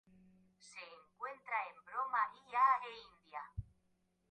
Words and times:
Se 0.57 0.79
encuentra 0.79 1.57
en 1.69 1.85
Birmania 1.85 2.63
e 2.89 2.91
India. 3.19 3.41